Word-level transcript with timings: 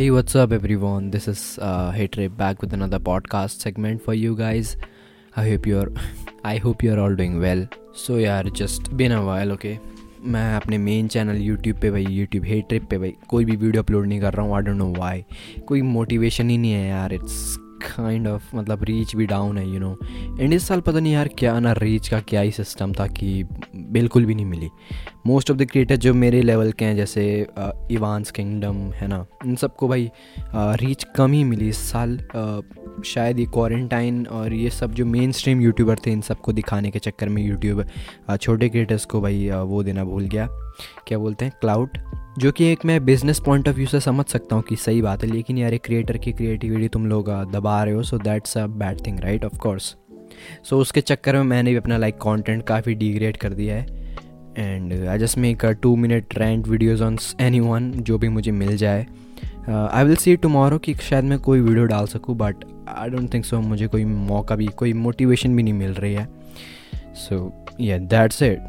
Hey, 0.00 0.10
what's 0.10 0.34
up, 0.34 0.52
everyone? 0.52 1.10
This 1.10 1.26
is 1.28 1.58
uh, 1.58 1.90
Hey 1.90 2.06
Trip 2.06 2.36
back 2.36 2.60
with 2.60 2.72
another 2.72 2.98
podcast 2.98 3.60
segment 3.60 4.02
for 4.02 4.14
you 4.14 4.36
guys. 4.36 4.76
I 5.36 5.48
hope 5.50 5.66
you're, 5.66 5.92
I 6.44 6.56
hope 6.56 6.82
you're 6.82 6.98
all 6.98 7.14
doing 7.14 7.40
well. 7.40 7.66
So 7.94 8.18
यार 8.18 8.52
just 8.52 8.96
been 8.96 9.12
a 9.12 9.24
while, 9.24 9.52
okay? 9.52 9.78
मैं 10.24 10.54
अपने 10.56 10.78
main 10.78 11.08
channel 11.08 11.36
YouTube 11.42 11.76
पे 11.80 11.90
भाई 11.90 12.04
YouTube 12.04 12.44
हे 12.44 12.60
trip 12.68 12.86
पे 12.90 12.98
भाई 12.98 13.12
कोई 13.28 13.44
भी 13.44 13.56
video 13.56 13.82
upload 13.82 14.06
नहीं 14.06 14.20
कर 14.20 14.34
रहा 14.34 14.46
हूँ 14.46 14.54
आई 14.56 14.62
डोंट 14.62 14.76
नो 14.76 14.92
वाई 14.98 15.24
कोई 15.68 15.82
मोटिवेशन 15.82 16.50
ही 16.50 16.56
नहीं 16.58 16.72
है 16.72 16.88
यार 16.88 17.12
इट्स 17.14 17.36
काइंड 17.81 18.27
ऑफ़ 18.27 18.55
मतलब 18.55 18.83
रीच 18.83 19.15
भी 19.15 19.25
डाउन 19.25 19.57
है 19.57 19.67
यू 19.69 19.79
नो 19.79 19.97
एंड 20.39 20.53
इस 20.53 20.67
साल 20.67 20.81
पता 20.81 20.99
नहीं 20.99 21.13
यार 21.13 21.27
क्या 21.37 21.59
ना 21.59 21.71
रीच 21.73 22.07
का 22.07 22.19
क्या 22.21 22.41
ही 22.41 22.51
सिस्टम 22.51 22.93
था 22.93 23.07
कि 23.09 23.43
बिल्कुल 23.75 24.25
भी 24.25 24.35
नहीं 24.35 24.45
मिली. 24.45 24.69
मोस्ट 25.27 25.51
ऑफ़ 25.51 25.57
द 25.57 25.65
क्रिएटर 25.65 25.95
जो 25.95 26.13
मेरे 26.13 26.41
लेवल 26.41 26.71
के 26.71 26.85
हैं, 26.85 26.95
जैसे 26.95 27.47
इवान्स 27.91 28.31
किंगडम 28.31 28.75
है 28.91 29.07
ना 29.07 29.25
इन 29.45 29.55
सबको 29.55 29.87
भाई 29.87 30.09
रीच 30.55 31.03
कम 31.15 31.31
ही 31.31 31.43
मिली 31.43 31.69
इस 31.69 31.77
साल. 31.91 32.17
शायद 33.05 33.39
ये 33.39 33.45
क्वारंटाइन 33.45 34.25
और 34.27 34.53
ये 34.53 34.69
सब 34.69 34.93
जो 34.93 35.05
मेन 35.05 35.31
स्ट्रीम 35.31 35.61
यूट्यूबर 35.61 35.99
थे, 36.05 36.11
इन 36.11 36.21
सबको 36.21 36.53
दिखाने 36.53 36.91
के 36.91 36.99
चक्कर 36.99 37.29
में 37.29 37.43
यूट्यूब 37.43 37.85
छोटे 38.37 38.69
क्रिएटर्स 38.69 39.05
को 39.05 39.21
भाई 39.21 39.49
वो 39.51 39.83
देना 39.83 40.03
भूल 40.03 40.23
गया. 40.25 40.47
क्या 41.07 41.17
बोलते 41.17 41.45
हैं? 41.45 41.53
क्लाउड 41.61 41.97
जो 42.39 42.51
कि 42.51 42.65
एक 42.65 42.85
मैं 42.85 43.03
बिज़नेस 43.05 43.39
पॉइंट 43.39 43.67
ऑफ़ 43.69 43.75
व्यू 43.75 43.85
से 43.87 43.99
समझ 43.99 44.25
सकता 44.25 44.55
हूँ 44.55 44.63
कि 44.63 44.75
सही 44.75 45.01
बात 45.01 45.23
है, 45.23 45.29
लेकिन 45.29 45.57
यार 45.57 45.73
एक 45.73 45.83
क्रिएटर 45.85 46.17
की 46.17 46.31
क्रिएटिविटी 46.31 46.87
तुम 46.87 47.05
लोग 47.07 47.29
दबा 47.51 47.70
रहे 47.79 47.93
हो 47.93 48.03
so 48.03 48.17
that's 48.17 48.57
a 48.57 48.65
bad 48.67 49.05
thing 49.07 49.19
right 49.19 49.45
of 49.45 49.57
course 49.57 49.95
so 50.63 50.79
उसके 50.79 51.01
चक्कर 51.01 51.35
में 51.35 51.43
मैंने 51.43 51.71
भी 51.71 51.77
अपना 51.77 51.97
लाइक 51.97 52.15
कंटेंट 52.15 52.63
काफ़ी 52.63 52.93
डिग्रेड 52.95 53.37
कर 53.37 53.53
दिया 53.53 53.75
है। 53.75 53.85
And 54.57 54.93
I 55.07 55.17
just 55.17 55.37
make 55.37 55.65
a 55.65 55.71
two 55.71 55.95
minute 55.95 56.37
rant 56.37 56.67
videos 56.67 57.03
on 57.03 57.17
any 57.41 57.59
one 57.59 57.91
जो 57.91 58.17
भी 58.17 58.29
मुझे 58.29 58.51
मिल 58.51 58.75
जाए। 58.77 59.05
आई 59.69 60.03
विल 60.03 60.15
सी 60.15 60.35
टमोरो 60.35 60.77
कि 60.77 60.93
शायद 60.93 61.25
मैं 61.25 61.39
कोई 61.39 61.59
वीडियो 61.59 61.85
डाल 61.85 62.05
सकूँ 62.07 62.35
but 62.37 62.65
I 62.89 63.09
don't 63.09 63.33
think 63.33 63.45
so 63.45 63.59
मुझे 63.61 63.87
कोई 63.87 64.05
मौका 64.05 64.55
भी, 64.55 64.67
कोई 64.67 64.93
मोटिवेशन 64.93 65.55
भी 65.55 65.63
नहीं 65.63 65.73
मिल 65.73 65.93
रही 65.93 66.13
है। 66.13 66.27
So 67.15 67.65
yeah 67.81 67.97
that's 67.97 68.41
it 68.41 68.59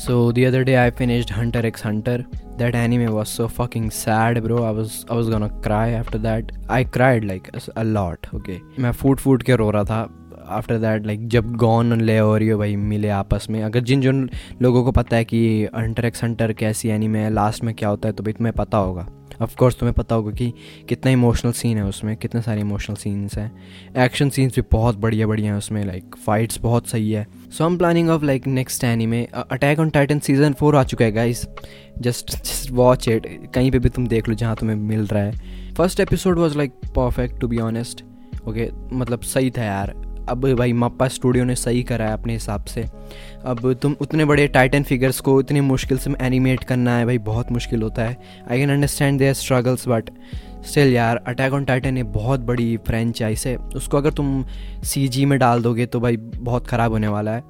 So 0.00 0.32
the 0.32 0.46
other 0.46 0.64
day 0.64 0.86
I 0.86 0.90
finished 0.90 1.30
Hunter 1.30 1.66
x 1.66 1.80
Hunter. 1.80 2.26
That 2.58 2.74
anime 2.74 3.14
was 3.14 3.28
so 3.28 3.48
fucking 3.48 3.90
sad, 3.90 4.42
bro. 4.44 4.64
I 4.64 4.70
was 4.70 5.04
I 5.10 5.14
was 5.14 5.28
gonna 5.28 5.48
cry 5.66 5.90
after 5.90 6.18
that. 6.18 6.52
I 6.68 6.84
cried 6.98 7.24
like 7.24 7.50
a 7.76 7.84
lot. 7.84 8.28
Okay, 8.34 8.58
मैं 8.78 8.92
फूट 8.92 9.20
फूट 9.20 9.42
के 9.42 9.56
रो 9.56 9.70
रहा 9.70 9.84
था 9.84 10.19
after 10.51 10.77
that 10.77 11.05
like 11.05 11.27
जब 11.27 11.55
गॉन 11.55 12.01
ले 12.01 12.19
रही 12.19 12.49
हो 12.49 12.57
भाई 12.59 12.75
मिले 12.75 13.09
आपस 13.09 13.47
में। 13.49 13.61
अगर 13.63 13.79
जिन 13.81 14.01
जिन 14.01 14.29
लोगों 14.61 14.83
को 14.83 14.91
पता 14.91 15.15
है 15.15 15.25
कि 15.25 15.67
हंटर 15.75 16.05
एक्स 16.05 16.23
हंटर 16.23 16.53
कैसी 16.53 16.89
एनिमे 16.89 17.19
है 17.19 17.33
लास्ट 17.33 17.63
में 17.63 17.73
क्या 17.75 17.89
होता 17.89 18.09
है 18.09 18.13
तो 18.13 18.23
भाई 18.23 18.33
तुम्हें 18.33 18.53
पता 18.55 18.77
होगा। 18.77 19.07
ऑफ़ 19.41 19.55
कोर्स 19.55 19.75
तुम्हें 19.75 19.93
पता 19.93 20.15
होगा 20.15 20.31
कि 20.31 20.51
कितना 20.89 21.11
इमोशनल 21.11 21.51
सीन 21.51 21.77
है 21.77 21.83
उसमें, 21.83 22.15
कितने 22.17 22.41
सारे 22.41 22.61
इमोशनल 22.61 22.95
सीन्स 22.95 23.37
हैं। 23.37 23.51
एक्शन 23.97 24.29
सीन्स 24.29 24.55
भी 24.55 24.61
बहुत 24.71 24.97
बढ़िया 24.97 25.27
बढ़िया 25.27 25.51
हैं 25.51 25.57
उसमें 25.57 25.83
लाइक 25.85 26.15
फाइट्स 26.25 26.59
बहुत 26.61 26.87
सही 26.87 27.11
है। 27.11 27.25
So 27.51 27.65
am 27.65 27.77
planning 27.77 28.09
of 28.09 28.25
like 28.25 28.47
next 28.47 28.83
anime 28.83 29.05
में 29.05 29.27
Attack 29.27 29.79
on 29.79 29.89
Titan 29.89 30.19
season 30.19 30.53
four 30.53 30.75
आ 30.75 30.83
चुका 30.83 31.05
है 31.05 31.11
guys 31.11 31.45
just 31.99 32.31
just 32.31 32.71
watch 32.71 33.07
it 33.07 33.27
कहीं 33.53 33.71
पे 33.71 33.79
भी 33.79 33.89
तुम 33.89 34.07
देख 34.07 34.29
लो 34.29 34.35
जहाँ 34.35 34.55
तुम्हें 34.55 34.77
मिल 34.77 35.07
रहा 35.07 35.23
है। 35.23 35.73
First 35.77 35.99
episode 35.99 36.39
was 36.39 36.57
like 36.57 36.71
perfect 36.89 37.39
to 37.41 37.47
be 37.47 37.59
honest 37.59 38.03
okay 38.47 38.69
मतलब 38.93 39.21
सही 39.21 39.51
था 39.51 39.63
यार। 39.63 39.93
अब 40.29 40.45
भाई 40.53 40.73
मप्पा 40.73 41.07
स्टूडियो 41.07 41.45
ने 41.45 41.55
सही 41.55 41.81
करा 41.83 42.05
है 42.05 42.13
अपने 42.13 42.33
हिसाब 42.33 42.65
से। 42.65 42.85
अब 43.45 43.71
तुम 43.73 43.95
उतने 44.01 44.25
बड़े 44.25 44.47
टाइटन 44.47 44.83
फिगर्स 44.83 45.19
को 45.19 45.39
इतनी 45.41 45.61
मुश्किल 45.61 45.97
से 45.97 46.11
एनिमेट 46.21 46.63
करना 46.63 46.95
है 46.97 47.05
भाई, 47.05 47.17
बहुत 47.19 47.51
मुश्किल 47.51 47.81
होता 47.81 48.03
है। 48.03 48.17
I 48.51 48.57
can 48.57 48.71
understand 48.71 49.19
their 49.19 49.33
struggles 49.33 49.87
but 49.87 50.09
still 50.65 50.93
यार 50.93 51.17
अटैक 51.27 51.53
ऑन 51.53 51.65
टाइटन 51.65 51.97
ये 51.97 52.03
बहुत 52.03 52.39
बड़ी 52.39 52.75
फ्रेंचाइज 52.77 53.43
है। 53.47 53.55
उसको 53.75 53.97
अगर 53.97 54.13
तुम 54.13 54.43
सी 54.83 55.07
जी 55.07 55.25
में 55.25 55.37
डाल 55.39 55.61
दोगे 55.61 55.85
तो 55.85 55.99
भाई 55.99 56.17
बहुत 56.17 56.67
ख़राब 56.67 56.91
होने 56.91 57.07
वाला 57.07 57.31
है। 57.31 57.43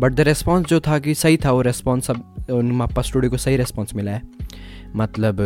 बट 0.00 0.12
द 0.12 0.20
रेस्पॉन्स 0.20 0.66
जो 0.68 0.80
था 0.80 0.98
कि 0.98 1.14
सही 1.14 1.36
था, 1.36 1.52
वो 1.52 1.62
रेस्पॉन्स 1.62 2.10
अब, 2.10 2.24
मप्पा 2.50 3.02
स्टूडियो 3.02 3.30
को 3.30 3.36
सही 3.36 3.56
रेस्पॉन्स 3.56 3.94
मिला 3.94 4.12
है। 4.12 4.22
मतलब 4.96 5.40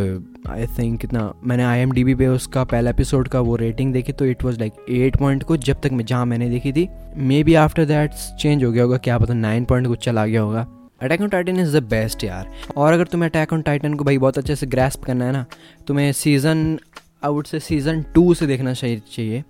आई 0.49 0.65
थिंक 0.77 0.99
कितना 1.01 1.33
मैंने 1.43 1.63
आई 1.63 1.79
एम 1.79 1.91
डी 1.91 2.03
बी 2.03 2.15
पे 2.15 2.27
उसका 2.27 2.63
पहला 2.63 2.89
एपिसोड 2.89 3.27
का 3.27 3.39
वो 3.39 3.55
रेटिंग 3.55 3.93
देखी 3.93 4.11
तो 4.11 4.25
it 4.25 4.43
was 4.43 4.59
like 4.59 4.73
eight 4.89 5.17
point 5.17 5.43
कुछ, 5.43 5.65
जब 5.65 5.81
तक 5.81 5.91
मैं, 5.91 6.05
जहाँ 6.05 6.25
मैंने 6.25 6.49
देखी 6.49 6.71
थी। 6.73 6.87
May 7.17 7.43
be 7.43 7.53
after 7.55 7.85
that 7.85 8.13
change 8.39 8.63
हो 8.63 8.71
गया 8.71 8.83
होगा, 8.83 8.97
क्या 8.97 9.17
पता 9.17 9.33
नाइन 9.33 9.65
पॉइंट 9.65 9.87
कुछ 9.87 10.03
चला 10.05 10.25
गया 10.25 10.41
होगा। 10.41 10.67
Attack 11.01 11.21
on 11.21 11.29
Titan 11.29 11.59
is 11.59 11.77
the 11.77 11.83
best 11.85 12.23
यार। 12.23 12.51
और 12.77 12.93
अगर 12.93 13.07
तुम्हें 13.07 13.29
अटैक 13.29 13.53
ऑन 13.53 13.61
टाइटन 13.61 13.93
को 13.93 14.03
भाई 14.03 14.17
बहुत 14.17 14.37
अच्छे 14.37 14.55
से 14.55 14.67
ग्रेस्प 14.67 15.03
करना 15.03 15.25
है 15.25 15.31
ना, 15.31 15.45
तुम्हें 15.87 16.11
सीज़न 16.13 16.79
आउट 17.23 17.47
से 17.47 17.59
सीज़न 17.59 18.01
टू 18.15 18.33
से 18.33 18.47
देखना 18.47 18.73
चाहिए 18.73 19.43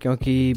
क्योंकि 0.00 0.54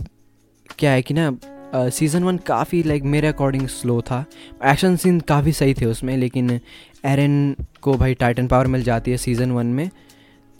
क्या 0.79 0.91
है 0.91 1.01
कि 1.01 1.13
ना 1.13 1.31
सीज़न 1.73 2.23
वन 2.23 2.38
काफ़ी 2.38 2.81
लाइक 2.83 3.03
मेरे 3.03 3.27
अकॉर्डिंग 3.27 3.67
स्लो 3.67 3.99
था। 4.01 4.23
एक्शन 4.66 4.95
सीन 4.95 5.19
काफ़ी 5.19 5.51
सही 5.51 5.73
थे 5.73 5.85
उसमें, 5.85 6.16
लेकिन 6.17 6.59
एरन 7.03 7.56
को 7.81 7.94
भाई 7.94 8.14
टाइटन 8.14 8.47
पावर 8.47 8.68
मिल 8.68 8.84
जाती 8.84 9.12
है 9.12 9.18
सीज़न 9.18 9.52
वन 9.52 9.66
में। 9.66 9.90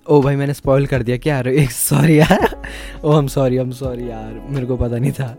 ओ 0.06 0.22
भाई 0.22 0.36
मैंने 0.36 0.54
स्पॉइल 0.54 0.86
कर 0.88 1.04
दिया 1.04 1.18
क्या? 1.18 1.40
एक 1.40 1.72
सॉरी 1.72 2.20
यार। 2.20 2.56
ओ 3.04 3.12
हम 3.12 3.28
सॉरी 3.28 3.58
हम 3.58 3.72
सॉरी 3.72 4.09
यार। 4.09 4.34
मेरे 4.50 4.66
को 4.66 4.78
पता 4.78 4.98
नहीं 4.98 5.12
था। 5.12 5.36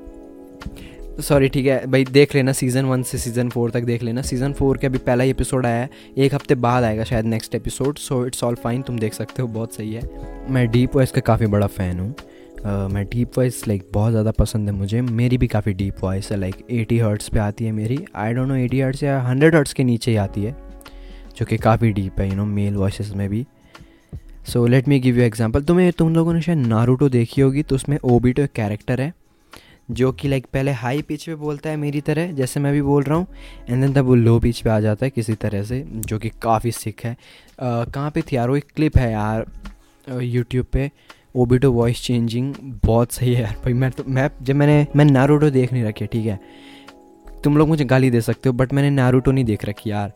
सॉरी 1.21 1.49
ठीक 1.49 1.67
है। 1.67 1.87
भाई 1.87 2.05
देख 2.05 2.35
लेना 2.35 2.53
सीज़न 2.53 2.85
वन 2.85 3.03
से 3.03 3.19
सीज़न 3.19 3.49
फोर 3.49 3.71
तक 3.71 3.83
देख 3.85 4.03
लेना। 4.03 4.23
सीज़न 4.23 4.53
फोर 4.53 4.79
का 4.79 4.89
अभी 4.89 4.99
पहला 4.99 5.25
ही 5.25 5.31
एपिसोड 5.31 5.67
आया 5.67 5.83
है। 5.83 5.91
एक 6.19 6.35
हफ़्ते 6.35 6.55
बाद 6.57 6.85
आएगा 6.85 7.05
शायद 7.05 7.25
next 7.25 7.55
episode 7.55 7.99
so 7.99 8.25
it's 8.27 8.45
all 8.45 8.55
fine 8.55 8.83
तुम 8.83 8.99
देख 8.99 9.15
सकते 9.15 9.43
हो 9.43 9.49
बहुत 9.49 9.75
सही 9.75 9.93
है। 9.95 10.03
मैं 10.51 10.67
डीप 10.71 10.97
वॉइस 10.97 11.11
का 11.11 11.21
काफ़ी 11.21 11.47
बड़ा 11.47 11.67
फ़ैन 11.67 12.01
हूँ। 12.01 12.15
uh, 12.15 12.93
मैं 12.93 13.05
डीप 13.05 13.39
वॉइस 13.39 13.67
लाइक 13.69 13.87
बहुत 13.93 14.11
ज़्यादा 14.11 14.31
पसंद 14.31 14.69
है 14.69 14.75
मुझे। 14.75 15.01
मेरी 15.03 15.39
भी 15.39 15.47
काफ़ी 15.47 15.73
डीप 15.73 16.03
वॉइस 16.03 16.31
है 16.33 16.41
लाइक 16.41 16.67
एटी 16.71 16.99
हर्ट्स 16.99 17.29
पे 17.29 17.39
आती 17.39 17.65
है 17.65 17.73
मेरी। 17.73 18.05
I 18.17 18.35
don't 18.35 18.49
know 18.49 18.55
eighty 18.57 18.81
hertz 18.81 19.03
या 19.03 19.21
हंड्रेड 19.23 19.55
हर्ट्स 19.55 19.73
के 19.73 19.85
नीचे 19.85 20.11
ही 20.11 20.17
आती 20.17 20.45
है। 20.45 20.57
जो 21.37 21.47
कि 21.47 21.56
काफ़ी 21.59 21.91
डीप 21.93 22.21
है 22.21 22.28
यू 22.28 22.37
नो 22.37 22.45
मेल 22.47 22.77
वॉइस 22.77 23.11
में 23.12 23.28
भी। 23.28 23.45
So 24.47 24.67
let 24.67 24.89
me 24.89 24.99
give 25.00 25.19
you 25.19 25.25
example 25.25 25.62
तुम्हें, 25.62 25.93
तुम 25.93 26.15
लोगों 26.15 26.33
ने 26.34 26.41
शायद 26.43 26.59
नारूटो 26.59 27.09
देखी 27.09 27.41
होगी 27.41 27.62
तो 27.62 27.75
उसमें 27.75 27.99
ओबीटो 28.05 28.43
एक 28.43 28.53
कैरेक्टर 28.53 29.00
है, 29.00 29.12
जो 29.91 30.11
कि 30.12 30.28
लाइक 30.28 30.47
पहले 30.53 30.71
हाई 30.73 31.03
पिच 31.03 31.25
पे 31.27 31.34
बोलता 31.37 31.71
है 31.71 31.77
मेरी 31.77 32.00
तरह, 32.00 32.33
जैसे 32.33 32.61
मैं 32.61 32.73
भी 32.73 32.83
बोल 32.83 33.03
रहा 33.03 33.19
हूँ 33.19 33.27
एंड 33.69 33.81
देन 33.81 33.93
तब 33.93 34.05
वो 34.05 34.15
लो 34.15 34.39
पिच 34.41 34.61
पे 34.61 34.71
आ 34.71 34.78
जाता 34.81 35.06
है 35.06 35.11
किसी 35.11 35.34
तरह 35.37 35.62
से, 35.62 35.84
जो 35.89 36.19
कि 36.19 36.31
काफ़ी 36.43 36.73
सिख 36.73 37.05
है। 37.05 37.17
कहाँ 37.61 38.11
पे 38.11 38.23
थी 38.23 38.37
यार, 38.37 38.49
वो 38.49 38.56
एक 38.56 38.67
क्लिप 38.77 38.97
है 38.99 39.11
यार 39.12 39.47
यूट्यूब 40.23 40.67
पे 40.73 40.91
ओबीटो 41.37 41.71
वॉइस 41.73 42.03
चेंजिंग 42.03 42.55
बहुत 42.84 43.12
सही 43.12 43.33
है 43.34 43.43
यार, 43.43 43.55
भाई, 43.65 43.73
मैं 43.73 43.91
तो 43.91 44.05
मैं, 44.06 44.28
जब 44.43 44.55
मैंने, 44.55 44.87
मैं 44.97 45.05
नारूटो 45.05 45.50
देख 45.50 45.73
नहीं 45.73 45.84
रखी 45.84 46.06
ठीक 46.06 46.27
है। 46.27 46.39
तुम 47.44 47.56
लोग 47.59 47.69
मुझे 47.69 47.84
गाली 47.84 48.11
दे 48.11 48.21
सकते 48.21 48.49
हो 48.49 48.53
बट 48.55 48.73
मैंने 48.73 48.91
नारूटो 48.93 49.33
नहीं 49.33 49.44
देख 49.44 49.65
रखी 49.65 49.91
यार। 49.91 50.12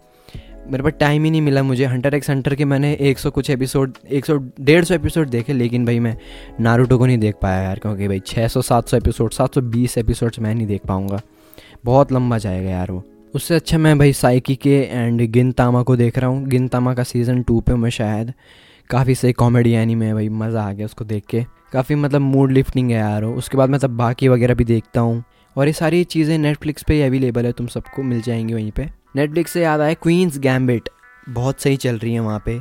मेरे 0.70 0.82
पास 0.82 0.92
टाइम 1.00 1.24
ही 1.24 1.30
नहीं 1.30 1.40
मिला 1.42 1.62
मुझे। 1.62 1.84
हंटर 1.84 2.14
एक्स 2.14 2.30
हंटर 2.30 2.54
के 2.54 2.64
मैंने 2.64 2.92
एक 3.00 3.18
सौ 3.18 3.30
कुछ 3.30 3.50
एपिसोड 3.50 3.92
एक 4.08 4.26
सौ 4.26 4.36
डेढ़ 4.60 4.84
सौ 4.84 4.94
एपिसोड 4.94 5.28
देखे, 5.28 5.52
लेकिन 5.52 5.84
भाई 5.86 5.98
मैं 5.98 6.16
नारूटो 6.60 6.98
को 6.98 7.06
नहीं 7.06 7.18
देख 7.18 7.34
पाया 7.42 7.62
यार, 7.62 7.78
क्योंकि 7.78 8.08
भाई 8.08 8.20
छः 8.26 8.48
सौ, 8.48 8.62
सात 8.62 8.88
सौ 8.88 8.96
एपिसोड 8.96 9.32
सात 9.32 9.54
सौ 9.54 9.60
बीस 9.60 9.96
एपिसोड्स 9.98 10.38
मैं 10.38 10.54
नहीं 10.54 10.66
देख 10.66 10.86
पाऊँगा। 10.86 11.20
बहुत 11.84 12.12
लंबा 12.12 12.38
जाएगा 12.38 12.70
यार 12.70 12.90
वो। 12.90 13.02
उससे 13.34 13.54
अच्छा 13.54 13.78
मैं 13.78 13.98
भाई 13.98 14.12
साइकी 14.12 14.56
के 14.56 14.76
एंड 14.82 15.22
गिन 15.22 15.52
तामा 15.52 15.82
को 15.82 15.96
देख 15.96 16.18
रहा 16.18 16.30
हूँ। 16.30 16.46
गिन 16.46 16.68
तामा 16.68 16.94
का 16.94 17.02
सीज़न 17.02 17.42
टू 17.42 17.60
पे 17.60 17.74
मैं 17.74 17.90
शायद 17.90 18.32
काफ़ी 18.90 19.14
सही 19.14 19.32
कॉमेडी 19.32 19.72
एनी 19.72 19.94
में 19.94 20.12
भाई, 20.14 20.28
मज़ा 20.28 20.62
आ 20.62 20.72
गया 20.72 20.86
उसको 20.86 21.04
देख 21.04 21.24
के। 21.26 21.44
काफ़ी 21.72 21.94
मतलब 21.94 22.20
मूड 22.20 22.52
लिफ्टिंग 22.52 22.90
है 22.90 22.96
यार 22.96 23.24
उसके 23.24 23.56
बाद 23.56 23.70
मैं 23.70 23.80
तब 23.80 23.96
बाकी 23.96 24.28
वगैरह 24.28 24.54
भी 24.54 24.64
देखता 24.64 25.00
हूँ। 25.00 25.22
और 25.56 25.66
ये 25.66 25.72
सारी 25.72 26.04
चीज़ें 26.04 26.36
नेटफ्लिक्स 26.38 26.82
पे 26.82 27.02
अवेलेबल 27.02 27.46
है, 27.46 27.52
तुम 27.52 27.66
सबको 27.66 28.02
मिल 28.02 28.20
जाएँगी 28.22 28.54
वहीं 28.54 28.70
पे। 28.70 28.97
नेटफ्लिक्स 29.14 29.52
से 29.52 29.62
याद 29.62 29.80
आया 29.80 29.94
क्वींस 29.94 30.38
गैम्बिट 30.38 30.88
बहुत 31.28 31.60
सही 31.60 31.76
चल 31.76 31.98
रही 31.98 32.12
है 32.14 32.20
वहाँ 32.20 32.42
पे। 32.44 32.58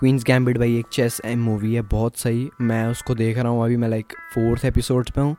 क्वींस 0.00 0.24
गैम्बिट 0.24 0.58
भाई 0.58 0.78
एक 0.78 0.86
चेस 0.92 1.20
एम 1.24 1.42
मूवी 1.44 1.74
है, 1.74 1.82
बहुत 1.82 2.16
सही। 2.16 2.48
मैं 2.60 2.86
उसको 2.86 3.14
देख 3.14 3.38
रहा 3.38 3.48
हूँ, 3.48 3.64
अभी 3.64 3.76
मैं 3.76 3.88
लाइक 3.88 4.12
फोर्थ 4.34 4.64
एपिसोड्स 4.64 5.10
पे 5.10 5.20
हूँ। 5.20 5.36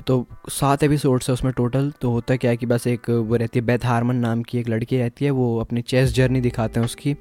तो 0.00 0.26
सात 0.50 0.82
एपिसोड्स 0.82 1.28
है 1.28 1.32
उसमें 1.32 1.52
टोटल 1.52 1.90
तो 2.00 2.10
होता 2.10 2.36
क्या 2.36 2.50
है 2.50 2.56
कि 2.56 2.66
बस 2.66 2.86
एक 2.86 3.08
वो 3.10 3.36
रहती 3.36 3.58
है 3.58 3.64
बेथ 3.66 3.84
हारमन 3.84 4.16
नाम 4.16 4.42
की 4.42 4.58
एक 4.58 4.68
लड़की 4.68 4.98
रहती 4.98 5.24
है, 5.24 5.30
वो 5.30 5.58
अपनी 5.60 5.82
चेस 5.82 6.12
जर्नी 6.14 6.40
दिखाते 6.40 6.80
हैं 6.80 6.84
उसकी। 6.86 7.16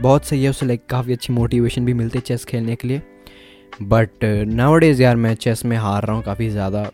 बहुत 0.00 0.24
सही 0.24 0.42
है 0.44 0.50
उससे 0.50 0.66
लाइक 0.66 0.86
काफ़ी 0.90 1.12
अच्छी 1.12 1.32
मोटिवेशन 1.32 1.84
भी 1.84 1.94
मिलती 1.94 2.18
है 2.18 2.22
चेस 2.22 2.44
खेलने 2.44 2.76
के 2.76 2.88
लिए। 2.88 3.02
बट 3.82 4.24
नाउ 4.48 4.76
डेज़ 4.76 5.02
यार 5.02 5.16
मैं 5.16 5.34
चेस 5.36 5.64
में 5.64 5.76
हार 5.76 6.04
रहा 6.04 6.16
हूँ 6.16 6.22
काफ़ी 6.24 6.48
ज़्यादा। 6.50 6.90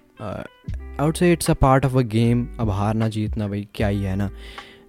आउट 1.00 1.17
से 1.17 1.33
it's 1.33 1.50
a 1.50 1.55
part 1.55 1.87
of 1.87 1.97
a 1.97 2.00
game 2.00 2.49
अब 2.61 2.71
हारना 2.71 3.09
जीतना 3.09 3.49
भाई 3.49 3.69
क्या 3.75 3.89
ही 3.89 4.03
है 4.03 4.17
ना? 4.17 4.31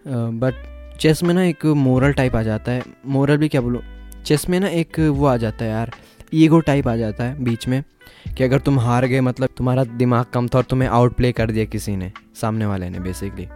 बट 0.07 0.53
चेस 0.97 1.23
में 1.23 1.33
ना 1.33 1.43
एक 1.43 1.65
मोरल 1.65 2.13
टाइप 2.13 2.35
आ 2.35 2.41
जाता 2.41 2.71
है। 2.71 2.83
मोरल 3.07 3.37
भी 3.37 3.47
क्या 3.47 3.61
बोलो? 3.61 3.81
चेस 4.25 4.49
में 4.49 4.59
ना 4.59 4.67
एक 4.67 4.99
वो 4.99 5.25
आ 5.25 5.37
जाता 5.37 5.65
है 5.65 5.71
यार 5.71 5.91
ईगो 6.33 6.59
टाइप 6.59 6.87
आ 6.87 6.95
जाता 6.95 7.23
है 7.23 7.43
बीच 7.43 7.67
में 7.67 7.83
कि 8.37 8.43
अगर 8.43 8.59
तुम 8.59 8.79
हार 8.79 9.05
गए 9.05 9.21
मतलब 9.21 9.49
तुम्हारा 9.57 9.83
दिमाग 9.83 10.25
कम 10.25 10.47
था 10.47 10.57
और 10.57 10.63
तुम्हें 10.63 10.89
आउट 10.89 11.13
प्ले 11.13 11.31
कर 11.31 11.51
दिया 11.51 11.65
किसी 11.65 11.95
ने 11.95 12.11
सामने 12.41 12.65
वाले 12.65 12.89
ने 12.89 12.99
बेसिकली 12.99 13.47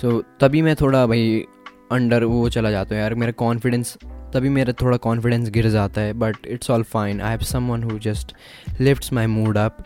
सो 0.00 0.18
so, 0.18 0.24
तभी 0.40 0.62
मैं 0.62 0.76
थोड़ा 0.76 1.06
भाई 1.06 1.44
अंडर 1.92 2.24
वो 2.24 2.48
चला 2.48 2.70
जाता 2.70 2.94
हूँ 2.94 3.02
यार 3.02 3.14
मेरा 3.14 3.32
कॉन्फिडेंस 3.32 3.98
तभी 4.04 4.48
मेरा 4.48 4.72
थोड़ा 4.72 4.96
कॉन्फिडेंस 4.96 5.50
गिर 5.50 5.68
जाता 5.68 6.00
है 6.00 6.12
but 6.12 6.36
it's 6.46 6.70
all 6.70 6.82
fine 6.82 7.20
I 7.20 7.30
have 7.30 7.38
someone 7.38 7.82
who 7.82 7.98
just 7.98 8.32
lifts 8.80 9.12
my 9.12 9.26
mood 9.26 9.58
up 9.58 9.76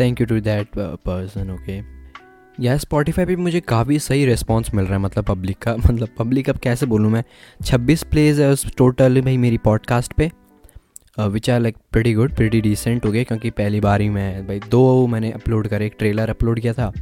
thank 0.00 0.20
you 0.20 0.26
to 0.26 0.40
that 0.40 0.68
person 0.78 1.50
okay 1.50 2.00
यार 2.64 2.78
स्पॉटीफाई 2.78 3.24
पे 3.24 3.36
मुझे 3.36 3.60
काफ़ी 3.60 3.98
सही 3.98 4.26
रिस्पॉन्स 4.26 4.74
मिल 4.74 4.84
रहा 4.84 4.94
है 4.94 5.00
मतलब 5.00 5.24
पब्लिक 5.24 5.58
का 5.58 5.76
मतलब 5.86 6.08
पब्लिक 6.18 6.50
अब 6.50 6.58
कैसे 6.58 6.86
बोलूँ 6.86 7.10
मैं? 7.10 7.24
छब्बीस 7.64 8.02
प्लेज 8.02 8.40
है 8.40 8.50
उस 8.50 8.76
टोटल 8.76 9.20
भाई 9.20 9.36
मेरी 9.36 9.58
पॉडकास्ट 9.58 10.12
पे 10.12 10.30
which 11.20 11.50
are 11.50 11.60
like 11.60 11.76
pretty 11.92 12.14
good 12.14 12.34
pretty 12.34 12.60
decent 12.60 13.06
हो 13.06 13.12
गए 13.12 13.24
क्योंकि 13.24 13.50
पहली 13.50 13.80
बार 13.80 14.00
ही 14.00 14.08
मैं, 14.08 14.46
भाई, 14.46 14.60
दो 14.70 15.06
मैंने 15.06 15.30
अपलोड 15.30 15.68
करे, 15.68 15.86
एक 15.86 15.94
ट्रेलर 15.98 16.30
अपलोड 16.30 16.60
किया 16.60 16.72
था 16.72 16.92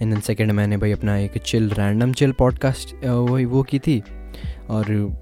एंड 0.00 0.12
देन 0.12 0.20
सेकेंड 0.20 0.52
मैंने 0.52 0.76
भाई 0.76 0.92
अपना 0.92 1.18
एक 1.18 1.38
चिल 1.38 1.70
रैंडम 1.70 2.12
चिल 2.12 2.32
पॉडकास्ट 2.32 3.04
वही, 3.04 3.44
वो 3.44 3.62
की 3.62 3.78
थी, 3.78 4.02
और 4.70 5.16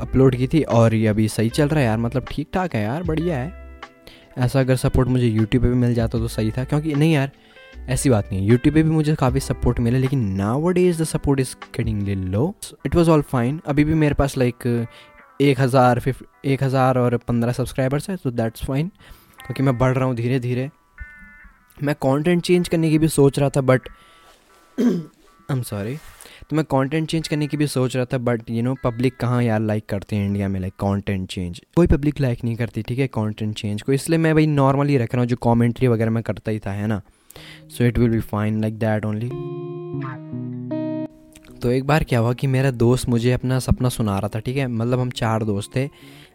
अपलोड 0.00 0.36
की 0.36 0.46
थी, 0.46 0.62
और 0.62 0.94
ये 0.94 1.06
अभी 1.06 1.28
सही 1.28 1.48
चल 1.48 1.68
रहा 1.68 1.80
है 1.80 1.86
यार 1.86 1.98
मतलब 1.98 2.26
ठीक 2.30 2.48
ठाक 2.54 2.74
है 2.74 2.82
यार, 2.82 3.02
बढ़िया 3.02 3.38
है। 3.38 3.63
ऐसा 4.36 4.60
अगर 4.60 4.76
सपोर्ट 4.76 5.08
मुझे 5.08 5.26
यूट्यूब 5.26 5.62
पे 5.62 5.68
भी 5.68 5.74
मिल 5.76 5.94
जाता 5.94 6.18
तो 6.18 6.28
सही 6.28 6.50
था, 6.50 6.64
क्योंकि 6.64 6.94
नहीं 6.94 7.12
यार, 7.12 7.30
ऐसी 7.88 8.10
बात 8.10 8.28
नहीं 8.30 8.40
है। 8.40 8.48
यूट्यूब 8.48 8.74
पे 8.74 8.82
भी 8.82 8.90
मुझे 8.90 9.14
काफ़ी 9.14 9.40
सपोर्ट 9.40 9.80
मिला, 9.80 9.98
लेकिन 9.98 10.24
now 10.36 10.68
day 10.68 10.88
is 10.88 11.02
the 11.02 11.04
support 11.06 11.40
is 11.40 11.54
getting 11.76 12.08
low 12.26 12.54
it 12.86 12.94
was 12.94 13.10
all 13.10 13.22
fine 13.24 13.60
अभी 13.66 13.84
भी 13.84 13.94
मेरे 13.96 14.14
पास 14.14 14.36
लाइक 14.38 14.86
एक 15.40 15.60
हज़ार 15.60 16.00
फिफ 16.00 16.22
एक 16.44 16.62
हज़ार 16.62 16.98
और 16.98 17.16
पंद्रह 17.18 17.52
सब्सक्राइबर्स 17.52 18.08
है 18.10 18.16
तो 18.16 18.30
दैट्स 18.32 18.64
फाइन 18.64 18.88
क्योंकि 19.38 19.62
मैं 19.62 19.76
बढ़ 19.78 19.94
रहा 19.94 20.04
हूँ 20.04 20.14
धीरे 20.16 20.38
धीरे। 20.40 20.70
मैं 21.78 21.94
कंटेंट 21.96 22.42
चेंज 22.42 22.68
करने 22.68 22.90
की 22.90 22.98
भी 22.98 23.08
सोच 23.10 23.38
रहा 23.38 23.48
था 23.48 23.60
बट 23.62 23.88
आई 24.78 24.86
एम 25.50 25.62
सॉरी 25.62 25.96
तो 26.50 26.56
मैं 26.56 26.64
कंटेंट 26.64 27.08
चेंज 27.10 27.28
करने 27.28 27.46
की 27.46 27.56
भी 27.56 27.66
सोच 27.66 27.96
रहा 27.96 28.04
था 28.04 28.18
बट 28.18 28.50
यू 28.50 28.62
नो 28.62 28.74
पब्लिक 28.84 29.16
कहाँ 29.16 29.42
यार 29.42 29.60
लाइक 29.60 29.86
करते 29.88 30.16
हैं 30.16 30.26
इंडिया 30.26 30.48
में 30.48 30.58
लाइक 30.60 30.72
कंटेंट 30.80 31.28
चेंज 31.30 31.60
कोई 31.76 31.86
पब्लिक 31.86 32.20
लाइक 32.20 32.44
नहीं 32.44 32.56
करती, 32.56 32.82
ठीक 32.82 32.98
है 32.98 33.06
कंटेंट 33.08 33.54
चेंज 33.56 33.82
को। 33.82 33.92
इसलिए 33.92 34.18
मैं 34.18 34.34
भाई 34.34 34.46
नॉर्मली 34.46 34.96
रख 34.96 35.14
रहा 35.14 35.20
हूँ, 35.20 35.28
जो 35.28 35.36
कॉमेंट्री 35.36 35.88
वगैरह 35.88 36.10
मैं 36.10 36.22
करता 36.22 36.50
ही 36.50 36.58
था, 36.58 36.72
है 36.72 36.86
ना? 36.86 37.00
So 37.68 37.84
it 37.84 37.98
will 37.98 38.10
be 38.10 38.20
fine 38.22 38.60
like 38.60 38.78
that 38.78 39.04
only 39.04 39.28
तो 41.62 41.70
एक 41.70 41.86
बार 41.86 42.04
क्या 42.04 42.18
हुआ 42.18 42.32
कि 42.32 42.46
मेरा 42.46 42.70
दोस्त 42.70 43.08
मुझे 43.08 43.30
अपना 43.32 43.58
सपना 43.58 43.88
सुना 43.88 44.18
रहा 44.18 44.28
था, 44.28 44.38
ठीक 44.38 44.56
है? 44.56 44.66
मतलब 44.68 45.00
हम 45.00 45.10
चार 45.10 45.44
दोस्त 45.44 45.70
थे, 45.76 45.88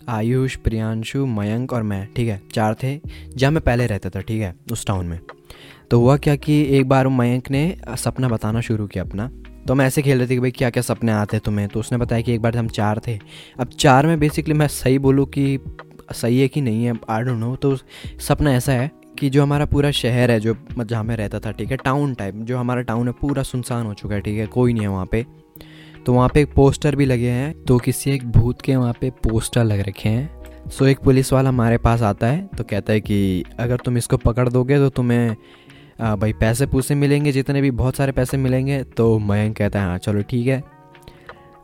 आयुष, 0.09 0.55
प्रियांशु, 0.55 1.25
मयंक 1.25 1.73
और 1.73 1.83
मैं, 1.83 2.07
ठीक 2.13 2.29
है? 2.29 2.41
चार 2.53 2.75
थे, 2.83 2.99
जहाँ 3.27 3.51
मैं 3.51 3.61
पहले 3.63 3.85
रहता 3.87 4.09
था, 4.09 4.21
ठीक 4.21 4.41
है, 4.41 4.53
उस 4.71 4.85
टाउन 4.85 5.05
में। 5.05 5.19
तो 5.91 5.99
हुआ 5.99 6.17
क्या 6.17 6.35
कि 6.35 6.61
एक 6.77 6.87
बार 6.89 7.07
मयंक 7.09 7.51
ने 7.51 7.61
सपना 7.97 8.29
बताना 8.29 8.61
शुरू 8.61 8.87
किया 8.87 9.03
अपना। 9.03 9.29
तो 9.69 9.73
हम 9.73 9.81
ऐसे 9.81 10.01
खेल 10.01 10.17
रहे 10.17 10.27
थे 10.27 10.33
कि 10.33 10.39
भाई 10.39 10.51
क्या 10.51 10.69
क्या 10.69 10.81
सपने 10.83 11.11
आते 11.11 11.37
हैं 11.37 11.41
तुम्हें? 11.45 11.67
तो 11.67 11.79
उसने 11.79 11.97
बताया 11.97 12.21
कि 12.21 12.33
एक 12.33 12.41
बार 12.41 12.55
हम 12.57 12.67
चार 12.67 12.99
थे। 13.07 13.17
अब 13.59 13.67
चार 13.79 14.07
में 14.07 14.19
बेसिकली 14.19 14.53
मैं 14.53 14.67
सही 14.67 14.97
बोलूँ 14.99 15.25
कि 15.27 15.59
सही 16.11 16.39
है 16.41 16.47
कि 16.47 16.61
नहीं 16.61 16.85
है 16.85 16.93
आई 17.09 17.23
डोंट 17.23 17.37
नो 17.37 17.55
तो 17.55 17.75
सपना 18.19 18.53
ऐसा 18.53 18.71
है 18.71 18.89
कि 19.19 19.29
जो 19.29 19.43
हमारा 19.43 19.65
पूरा 19.65 19.91
शहर 19.91 20.31
है, 20.31 20.39
जो 20.39 20.55
जहाँ 20.79 21.03
में 21.03 21.15
रहता 21.15 21.39
था, 21.39 21.51
ठीक 21.51 21.71
है 21.71 21.77
टाउन 21.77 22.13
टाइप 22.13 22.35
जो 22.35 22.57
हमारा 22.57 22.81
टाउन 22.81 23.07
है, 23.07 23.13
पूरा 23.21 23.43
सुनसान 23.43 23.85
हो 23.85 23.93
चुका 23.93 24.15
है, 24.15 24.21
ठीक 24.21 24.39
है, 24.39 24.45
कोई 24.47 24.73
नहीं 24.73 24.83
है 24.83 24.89
वहाँ 24.89 25.05
पे। 25.05 25.25
तो 26.05 26.13
वहाँ 26.13 26.29
पे 26.33 26.41
एक 26.41 26.53
पोस्टर 26.53 26.95
भी 26.95 27.05
लगे 27.05 27.29
हैं 27.29 27.53
तो 27.63 27.77
किसी 27.79 28.11
एक 28.11 28.29
भूत 28.31 28.61
के 28.61 28.75
वहाँ 28.75 28.93
पे 29.01 29.09
पोस्टर 29.23 29.63
लग 29.63 29.87
रखे 29.87 30.09
हैं। 30.09 30.69
सो 30.69 30.85
एक 30.85 30.99
पुलिस 30.99 31.33
वाला 31.33 31.49
हमारे 31.49 31.77
पास 31.77 32.01
आता 32.03 32.27
है 32.27 32.45
तो 32.57 32.63
कहता 32.63 32.93
है 32.93 33.01
कि 33.01 33.43
अगर 33.59 33.77
तुम 33.85 33.97
इसको 33.97 34.17
पकड़ 34.17 34.49
दोगे 34.49 34.77
तो 34.77 34.89
तुम्हें 34.89 35.35
भाई 35.99 36.33
पैसे 36.33 36.65
पूसे 36.65 36.95
मिलेंगे, 36.95 37.31
जितने 37.31 37.61
भी 37.61 37.71
बहुत 37.71 37.95
सारे 37.95 38.11
पैसे 38.11 38.37
मिलेंगे 38.37 38.83
तो 38.97 39.17
मयंक 39.19 39.55
कहता 39.57 39.81
है 39.81 39.87
हाँ 39.87 39.97
चलो 39.97 40.21
ठीक 40.21 40.47
है। 40.47 40.63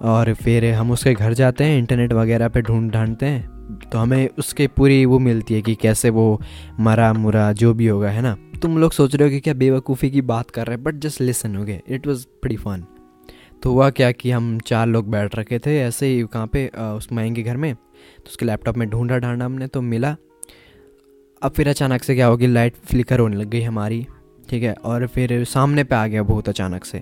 और 0.04 0.34
फिर 0.34 0.66
हम 0.74 0.92
उसके 0.92 1.14
घर 1.14 1.34
जाते 1.34 1.64
हैं, 1.64 1.78
इंटरनेट 1.78 2.14
वगैरह 2.14 2.48
पे 2.48 2.62
ढूंढ 2.62 2.92
ढांढते 2.92 3.26
हैं। 3.26 3.54
तो 3.92 3.98
हमें 3.98 4.28
उसके 4.40 4.68
पूरी 4.68 5.06
वो 5.06 5.20
मिलती 5.20 5.54
है 5.54 5.62
कि 5.62 5.76
कैसे 5.76 6.10
वो 6.10 6.42
मरा 6.80 7.12
मुरा 7.14 7.52
जो 7.54 7.74
भी 7.74 7.88
होगा, 7.88 8.10
है 8.10 8.22
ना? 8.22 8.36
तुम 8.62 8.78
लोग 8.78 8.92
सोच 8.92 9.16
रहे 9.16 9.28
हो 9.28 9.32
कि 9.32 9.40
क्या 9.40 9.54
बेवकूफ़ी 9.54 10.10
की 10.12 10.22
बात 10.24 10.50
कर 10.52 10.68
रहे 10.68 10.76
हैं 10.76 10.84
बट 10.84 10.96
जस्ट 10.96 11.22
लिसन 11.22 11.56
हो 11.56 11.64
गए 11.64 11.82
इट 11.88 12.08
वॉज़ 12.08 12.26
प्री 12.42 12.58
फन 12.58 12.86
तो 13.64 13.72
हुआ 13.72 13.90
क्या 13.90 14.12
कि 14.12 14.32
हम 14.32 14.58
चार 14.60 14.88
लोग 14.88 15.10
बैठ 15.12 15.36
रखे 15.36 15.60
थे, 15.60 15.78
ऐसे 15.80 16.08
ही 16.08 16.24
कहाँ 16.24 16.48
पे 16.48 16.68
उस 16.68 17.08
माएँ 17.14 17.32
के 17.34 17.44
घर 17.44 17.58
में। 17.58 17.74
तो 17.74 18.30
उसके 18.30 18.46
लैपटॉप 18.46 18.78
में 18.78 18.90
ढूंढा 18.90 19.18
ढांढा 19.18 19.46
हमने 19.46 19.68
तो 19.68 19.82
मिला। 19.82 20.16
अब 21.42 21.52
फिर 21.52 21.70
अचानक 21.70 22.04
से 22.04 22.16
क्या 22.16 22.28
होगी 22.28 22.48
लाइट 22.48 22.76
फ्लिकर 22.86 23.20
होने 23.20 23.38
लग 23.38 23.50
गई 23.50 23.62
हमारी। 23.62 24.06
ठीक 24.50 24.64
है? 24.64 24.74
और 24.76 25.08
फिर 25.08 25.44
सामने 25.46 25.84
पे 25.84 25.96
आ 25.96 26.06
गया 26.08 26.24
बहुत 26.24 26.50
अचानक 26.50 26.86
से। 26.86 27.02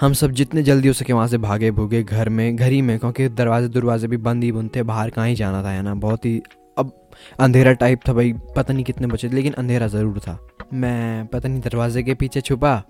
हम 0.00 0.12
सब 0.12 0.30
जितने 0.32 0.62
जल्दी 0.62 0.88
हो 0.88 0.94
सके 0.94 1.12
वहाँ 1.12 1.26
से 1.28 1.38
भागे 1.38 1.70
भूगे 1.70 2.02
घर 2.02 2.28
में, 2.28 2.56
घर 2.56 2.72
ही 2.72 2.80
में, 2.82 2.98
क्योंकि 2.98 3.28
दरवाजे 3.30 3.68
दरवाजे 3.68 4.06
भी 4.06 4.16
बंद 4.18 4.44
ही 4.44 4.52
बंद 4.52 4.70
थे, 4.76 4.82
बाहर 4.82 5.10
कहाँ 5.10 5.26
ही 5.28 5.34
जाना 5.34 5.62
था, 5.64 5.70
है 5.70 5.82
ना? 5.82 5.94
बहुत 5.96 6.24
ही 6.24 6.40
अब 6.78 6.92
अंधेरा 7.40 7.72
टाइप 7.72 8.00
था 8.08 8.12
भाई, 8.12 8.32
पता 8.56 8.72
नहीं 8.74 8.84
कितने 8.84 9.06
बचे 9.06 9.28
लेकिन 9.28 9.52
अंधेरा 9.52 9.86
ज़रूर 9.88 10.18
था। 10.18 10.38
मैं 10.74 11.26
पता 11.26 11.48
नहीं 11.48 11.60
दरवाजे 11.60 12.02
के 12.02 12.14
पीछे 12.14 12.40
छुपा, 12.40 12.82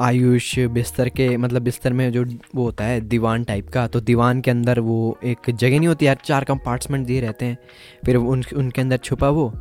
आयुष 0.00 0.58
बिस्तर 0.70 1.08
के 1.08 1.36
मतलब 1.36 1.62
बिस्तर 1.62 1.92
में 1.92 2.10
जो 2.12 2.24
वो 2.54 2.64
होता 2.64 2.84
है, 2.84 3.00
दीवान 3.00 3.44
टाइप 3.44 3.68
का 3.68 3.86
तो 3.86 4.00
दीवान 4.00 4.40
के 4.40 4.50
अंदर 4.50 4.80
वो 4.80 5.18
एक 5.24 5.50
जगह 5.50 5.78
नहीं 5.78 5.88
होती 5.88 6.06
यार, 6.06 6.18
चार 6.24 6.44
कंपार्टमेंट 6.44 7.06
दिए 7.06 7.20
रहते 7.20 7.44
हैं। 7.44 7.58
फिर 8.04 8.16
उन, 8.16 8.42
उनके 8.56 8.80
अंदर 8.80 8.96
छुपा 8.98 9.28
वो, 9.28 9.52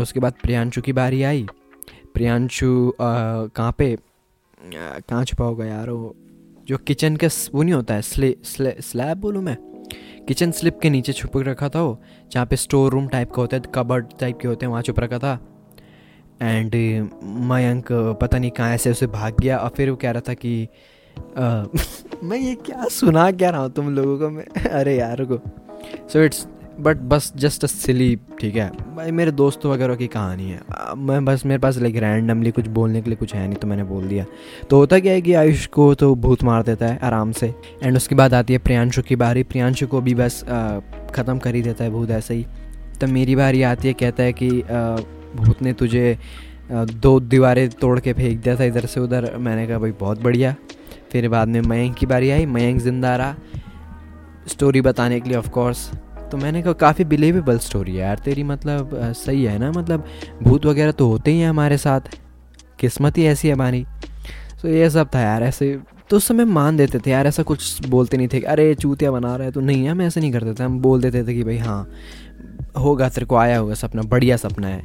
उसके 0.00 0.20
बाद 0.20 0.34
प्रियांशु 0.42 0.80
की 0.80 0.92
बारी 0.92 1.22
आई 1.22 1.46
प्रियांशु 2.18 2.92
कहाँ 3.00 3.74
पे 3.78 3.98
कहाँ 5.08 5.24
छुपा 5.24 5.44
होगा 5.44 5.64
यार 5.64 5.90
वो? 5.90 6.16
जो 6.66 6.78
किचन 6.78 7.16
के 7.16 7.26
वो 7.26 7.62
नहीं 7.62 7.74
होता 7.74 7.94
है 7.94 8.02
स्ले, 8.02 8.36
स्ले, 8.44 8.76
स्लैब 8.80 9.18
बोलूँ 9.18 9.42
मैं? 9.42 9.56
किचन 10.28 10.50
स्लिप 10.50 10.80
के 10.80 10.90
नीचे 10.90 11.12
छुप 11.12 11.36
रखा 11.36 11.68
था 11.68 11.82
वो 11.82 12.02
जहाँ 12.32 12.46
पे 12.46 12.56
स्टोर 12.56 12.92
रूम 12.92 13.08
टाइप 13.08 13.30
का 13.30 13.42
होता 13.42 13.56
है 13.56 13.62
कबर्ड 13.74 14.06
टाइप 14.20 14.38
के 14.38 14.48
होते 14.48 14.66
हैं 14.66 14.70
वहाँ 14.70 14.82
छुप 14.82 15.00
रखा 15.00 15.18
था। 15.18 15.38
एंड 16.42 16.74
मयंक 17.24 17.88
पता 17.92 18.38
नहीं 18.38 18.50
कहाँ 18.50 18.74
ऐसे 18.74 18.90
उसे 18.90 19.06
भाग 19.06 19.36
गया 19.40 19.58
और 19.58 19.68
फिर 19.68 19.90
वो 19.90 19.96
कह 19.96 20.10
रहा 20.10 20.22
था 20.28 20.34
कि 20.34 20.68
आ, 21.36 21.64
मैं 22.24 22.38
ये 22.38 22.54
क्या 22.54 22.84
सुना 22.84 23.30
क्या 23.32 23.50
रहा 23.50 23.60
हूँ 23.60 23.72
तुम 23.72 23.94
लोगों 23.94 24.18
को 24.18 24.30
मैं? 24.30 24.44
अरे 24.66 24.98
यार 24.98 25.24
को 25.24 25.40
सो 26.08 26.22
इट्स 26.22 26.46
बट 26.78 26.96
बस 27.02 27.32
जस्ट 27.36 27.64
अ 27.64 27.66
सिली 27.66 28.16
ठीक 28.40 28.56
है। 28.56 28.70
भाई, 28.96 29.10
मेरे 29.10 29.30
दोस्तों 29.32 29.72
वगैरह 29.72 29.94
की 29.94 30.06
कहानी 30.06 30.50
है। 30.50 30.60
मैं 30.98 31.24
बस, 31.24 31.44
मेरे 31.46 31.58
पास 31.58 31.78
लाइक 31.78 31.96
रैंडमली 31.96 32.50
कुछ 32.50 32.66
बोलने 32.68 33.02
के 33.02 33.10
लिए 33.10 33.16
कुछ 33.16 33.34
है 33.34 33.46
नहीं 33.46 33.56
तो 33.56 33.68
मैंने 33.68 33.84
बोल 33.84 34.06
दिया। 34.08 34.24
तो 34.70 34.76
होता 34.76 34.98
क्या 34.98 35.12
है 35.12 35.20
कि 35.22 35.32
आयुष 35.34 35.66
को 35.68 35.94
तो 35.94 36.14
भूत 36.16 36.42
मार 36.44 36.62
देता 36.62 36.86
है, 36.86 36.98
आराम 36.98 37.32
से। 37.32 37.54
एंड 37.82 37.96
उसके 37.96 38.14
बाद 38.14 38.34
आती 38.34 38.52
है 38.52 38.58
प्रियांशु 38.58 39.02
की 39.02 39.16
बारी। 39.16 39.42
प्रियांशु 39.44 39.86
को 39.86 40.00
भी 40.00 40.14
बस 40.14 40.42
ख़त्म 41.14 41.38
कर 41.38 41.54
ही 41.54 41.62
देता 41.62 41.84
है 41.84 41.90
भूत 41.90 42.10
ऐसे 42.10 42.34
ही। 42.34 42.46
तो 43.00 43.06
मेरी 43.06 43.36
बारी 43.36 43.62
आती 43.62 43.88
है, 43.88 43.94
कहता 43.94 44.22
है 44.22 44.32
कि 44.32 44.50
भूत 45.36 45.62
ने 45.62 45.72
तुझे 45.72 46.18
दो 46.70 47.18
दीवारें 47.20 47.68
तोड़ 47.70 47.98
के 48.00 48.12
फेंक 48.12 48.40
दिया 48.40 48.56
था 48.56 48.64
इधर 48.64 48.86
से 48.86 49.00
उधर। 49.00 49.36
मैंने 49.36 49.66
कहा, 49.66 49.78
भाई, 49.78 49.92
बहुत 50.00 50.22
बढ़िया। 50.22 50.54
फिर 51.12 51.28
बाद 51.28 51.48
में 51.48 51.60
मयंक 51.60 51.94
की 51.96 52.06
बारी 52.06 52.30
आई। 52.30 52.46
मयंक 52.46 52.80
ज़िंदा 52.80 53.16
रहा। 53.16 53.34
स्टोरी 54.48 54.80
बताने 54.80 55.20
के 55.20 55.28
लिए 55.28 55.38
ऑफ़ 55.38 55.48
कोर्स 55.50 55.90
तो 56.28 56.36
मैंने 56.36 56.62
कहा, 56.62 56.72
काफ़ी 56.72 57.04
बिलीवेबल 57.04 57.58
स्टोरी 57.58 57.92
है 57.92 57.98
यार, 57.98 58.18
तेरी 58.18 58.42
मतलब 58.42 58.90
सही 59.16 59.44
है 59.44 59.58
ना? 59.58 59.70
मतलब 59.70 60.04
भूत 60.42 60.66
वगैरह 60.66 60.92
तो 60.92 61.08
होते 61.08 61.30
ही 61.30 61.40
हैं 61.40 61.48
हमारे 61.50 61.78
साथ। 61.78 62.16
किस्मत 62.78 63.18
ही 63.18 63.26
ऐसी 63.26 63.48
है 63.48 63.54
हमारी। 63.54 63.84
तो 64.62 64.68
ये 64.68 64.90
सब 64.90 65.08
था 65.14 65.20
यार, 65.20 65.42
ऐसे 65.42 65.78
तो 66.10 66.16
उस 66.16 66.26
समय 66.26 66.44
मान 66.44 66.76
देते 66.76 66.98
थे 66.98 67.10
यार, 67.10 67.26
ऐसा 67.26 67.42
कुछ 67.42 67.86
बोलते 67.88 68.16
नहीं 68.16 68.28
थे 68.28 68.40
अरे, 68.42 68.74
चूतिया 68.74 69.10
बना 69.10 69.34
रहा 69.36 69.50
तो 69.50 69.60
नहीं, 69.60 69.88
हम 69.88 70.02
ऐसे 70.02 70.20
नहीं 70.20 70.32
करते 70.32 70.54
थे, 70.54 70.64
हम 70.64 70.78
बोल 70.80 71.02
देते 71.02 71.22
थे 71.24 71.34
कि, 71.34 71.42
भाई 71.44 71.56
हाँ 71.58 71.88
होगा 72.78 73.08
तेरे 73.08 73.26
को, 73.26 73.36
आया 73.36 73.58
होगा 73.58 73.74
सपना, 73.74 74.02
बढ़िया 74.02 74.36
सपना 74.36 74.66
है। 74.66 74.80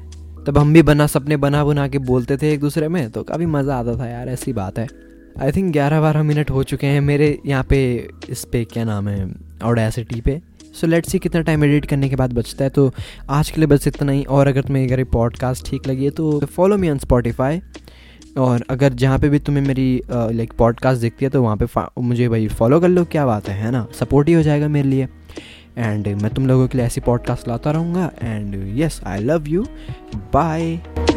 तब 0.46 0.58
हम 0.58 0.74
भी 0.74 0.82
बना, 0.82 1.08
सपने 1.08 1.38
बना 1.38 1.64
बना 1.66 1.88
के 1.88 1.98
बोलते 1.98 2.38
थे 2.38 2.52
एक 2.54 2.60
दूसरे 2.60 2.88
में 2.88 3.10
तो 3.12 3.24
काफ़ी 3.24 3.46
मज़ा 3.46 3.76
आता 3.76 3.96
था 4.00 4.08
यार, 4.08 4.30
ऐसी 4.30 4.54
बात 4.54 4.80
है। 4.80 4.88
आई 5.42 5.52
थिंक 5.52 5.72
ग्यारह 5.74 6.02
बारह 6.02 6.24
मिनट 6.24 6.50
हो 6.52 6.64
चुके 6.64 6.88
हैं 6.88 7.02
मेरे 7.02 7.38
यहाँ 7.46 7.64
पे 7.64 8.10
इस 8.30 8.44
पे, 8.46 8.64
क्या 8.66 8.84
नाम 8.84 9.08
है 9.08 9.32
ऑडेसिटी 9.64 10.22
पे। 10.22 10.42
सो 10.74 10.88
लेट्स 10.88 11.12
सी 11.12 11.20
कितना 11.20 11.42
टाइम 11.42 11.64
एडिट 11.64 11.86
करने 11.86 12.10
के 12.10 12.16
बाद 12.16 12.34
बचता 12.34 12.64
है। 12.64 12.70
तो 12.70 12.92
आज 13.30 13.50
के 13.52 13.62
लिए 13.62 13.68
बस 13.68 13.88
इतना 13.88 14.12
ही। 14.12 14.24
और 14.24 14.48
अगर 14.48 14.62
तुम्हें 14.62 14.88
अगर 14.88 15.04
पॉडकास्ट 15.04 15.70
ठीक 15.70 15.88
लगी 15.88 16.04
है 16.06 16.12
तो 16.12 16.40
फॉलो 16.46 16.78
मी 16.78 16.90
ऑन 16.90 16.98
स्पॉटिफाई 16.98 17.62
और 18.38 18.64
अगर 18.70 18.94
जहाँ 18.94 19.20
पे 19.20 19.30
भी 19.30 19.40
तुम्हें 19.40 19.64
मेरी 19.64 20.02
लाइक 20.12 20.54
पॉडकास्ट 20.54 21.02
दिखती 21.02 21.26
है 21.26 21.32
तो 21.32 21.44
वहाँ 21.44 21.58
पे 21.58 21.66
मुझे 22.02 22.30
भाई 22.30 22.48
फॉलो 22.50 22.80
कर 22.80 22.90
लो। 22.90 23.04
क्या 23.06 23.26
बात 23.26 23.50
है 23.50 23.56
है 23.56 23.72
ना? 23.72 23.88
सपोर्ट 24.00 24.28
ही 24.28 24.34
हो 24.34 24.42
जाएगा 24.42 24.68
मेरे 24.68 24.90
लिए। 24.90 25.08
एंड 25.78 26.08
मैं 26.22 26.34
तुम 26.34 26.48
लोगों 26.48 26.68
के 26.68 26.78
लिए 26.78 26.88
ऐसी 26.88 27.02
पॉडकास्ट 27.02 27.48
लाता 27.48 27.72
रहूँगा। 27.72 28.12
And 28.24 28.56
yes 28.78 29.02
I 29.06 29.20
love 29.20 29.48
you 29.48 29.66
bye 30.34 31.13